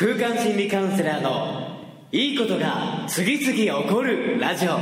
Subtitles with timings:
[0.00, 1.76] 空間心理カウンセラーの
[2.12, 4.78] いいことが次々起こるラジオ。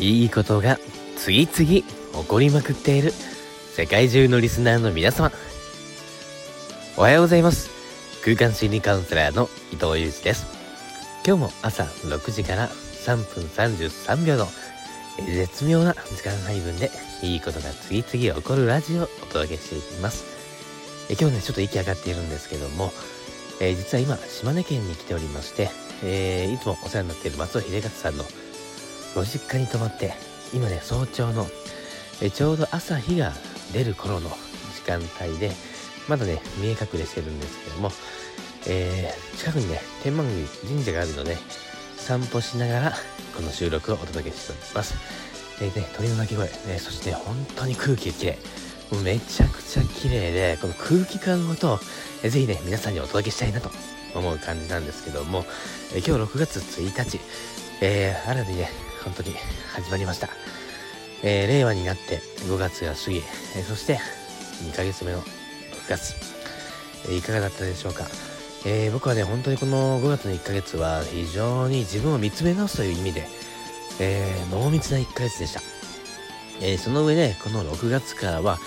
[0.00, 0.80] いいことが
[1.16, 1.84] 次々起
[2.26, 3.12] こりまくっている
[3.72, 5.30] 世界中のリスナーの皆様。
[6.96, 7.70] おはようございます。
[8.24, 10.44] 空間心理カウンセラーの伊藤裕二です。
[11.24, 14.48] 今日も朝6時から3分33秒の
[15.26, 16.90] 絶妙な時間配分で
[17.22, 20.38] いいことが次々起こるラジオをお届けしていきます。
[21.10, 22.92] え今日ねちょっと息上がっているんですけども、
[23.60, 25.70] えー、実は今島根県に来ておりまして、
[26.04, 28.24] えー、いつもお世話になっている松尾秀勝さんの
[29.14, 30.12] ご実家に泊まって
[30.52, 31.46] 今ね早朝の、
[32.22, 33.32] えちょうど朝日が
[33.72, 34.30] 出る頃の
[34.74, 35.50] 時間帯で
[36.08, 37.90] まだね見え隠れしてるんですけども、
[38.68, 41.36] えー、近くにね天満宮神社があるので
[41.98, 42.92] 散歩しながら
[43.36, 44.94] この収録をお届けしております。
[45.60, 48.38] でね鳥の鳴き声、ね、そして本当に空気が綺麗。
[48.90, 51.78] もうめちゃくちゃ綺麗でこの空気感ごと
[52.22, 53.70] えぜひね皆さんにお届けしたいなと
[54.14, 55.44] 思う感じなんですけども
[55.94, 57.20] え今日6月1日。
[57.80, 58.70] えー、新たにね
[59.04, 59.34] 本当に
[59.72, 60.28] 始まりました、
[61.22, 64.00] えー、令和になって5月が過ぎ、えー、そして
[64.64, 65.26] 2ヶ月目の6
[65.88, 66.14] 月、
[67.08, 68.04] えいかがだったでしょうか？
[68.64, 73.28] えー、僕はね、本当にこの5月の1ヶ月は非常に自分を見つめ直すという意味で、
[74.00, 75.60] えー、濃密な1ヶ月でした。
[76.60, 78.58] えー、その上で、この6月からは、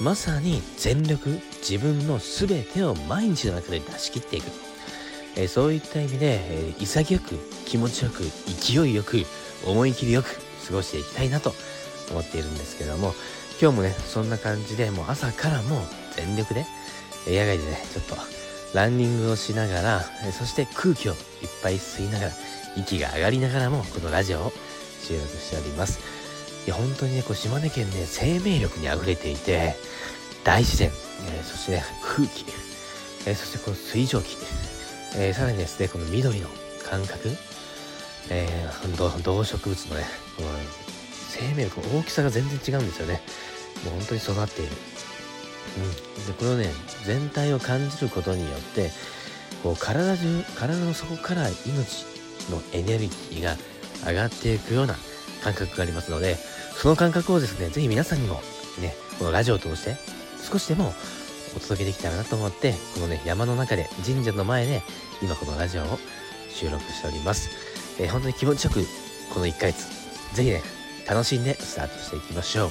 [0.00, 4.50] まさに全力、自分の全てを毎日の中で出し切っていく。
[5.36, 7.34] えそういった意味で、え潔く、
[7.66, 9.24] 気持ちよく、勢いよく、
[9.66, 11.54] 思い切りよく過ごしていきたいなと
[12.10, 13.14] 思っているんですけども、
[13.60, 15.82] 今日もね、そんな感じで、もう朝からもう
[16.16, 16.66] 全力で、
[17.26, 18.16] 野外でね、ちょっと、
[18.74, 21.18] ランニングをしながら、そして空気をいっ
[21.62, 22.32] ぱい吸いながら、
[22.76, 24.52] 息が上がりながらも、このラジオを
[25.00, 26.00] 収録しております。
[26.66, 29.76] いや、本当にね、こう島根県ね、生命力に溢れていて、
[30.42, 30.90] 大自然、
[31.30, 32.44] えー、そしてね、空気、
[33.26, 34.36] えー、そしてこの水蒸気、
[35.16, 36.48] えー、さらにですね、この緑の
[36.84, 37.30] 感覚、
[38.30, 40.04] えー、動植物のね、
[40.36, 40.48] この
[41.28, 43.20] 生命力、大きさが全然違うんですよね。
[43.84, 44.72] もう本当に育っている。
[45.76, 46.70] うん、でこれをね
[47.04, 48.90] 全体を感じることによって
[49.62, 52.06] こう体中体の底から命
[52.50, 53.56] のエネルギーが
[54.06, 54.94] 上がっていくような
[55.42, 56.36] 感覚がありますので
[56.76, 58.34] その感覚をですね是非皆さんにも
[58.80, 59.96] ねこのラジオを通して
[60.42, 60.92] 少しでも
[61.56, 64.82] お届けできたらなと思ってこのね山の中で神社の前で
[65.22, 65.98] 今このラジオを
[66.50, 67.50] 収録しております、
[68.00, 68.84] えー、本当に気持ちよく
[69.32, 69.86] この1ヶ月
[70.34, 70.62] 是非ね
[71.08, 72.70] 楽しんでスタートしていきましょう。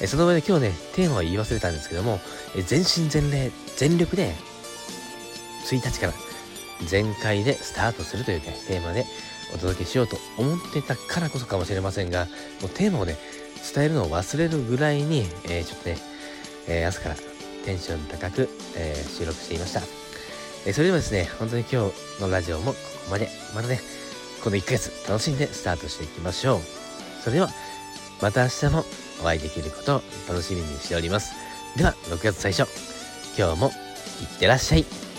[0.00, 2.20] えその上で今日ね、テーマは言い忘れたんですけども、
[2.56, 4.34] え全身全霊、全力で、
[5.66, 6.12] 1日から
[6.86, 9.04] 全開でスタートするというね、テーマで
[9.54, 12.26] お届けしようと思ってたからこそかもしれませんが、
[12.60, 13.18] もうテーマをね、
[13.74, 15.98] 伝えるのを忘れるぐらいに、えー、ちょっとね、
[16.66, 17.16] えー、朝から
[17.64, 19.82] テンション高く、えー、収録していました。
[20.66, 23.80] えそれではですね、本当に今日のラジオもここまで、またね、
[24.42, 26.60] この1ヶ月楽しんでスタートしていきましょう。
[27.22, 27.50] それでは、
[28.20, 28.84] また明日も
[29.20, 31.32] お会いできることを楽しみにしております。
[31.76, 32.68] では、6月最初、
[33.38, 33.66] 今日も
[34.20, 35.09] いってらっしゃい。